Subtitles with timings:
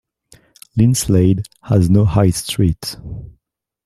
[0.79, 2.97] Linslade has no high street.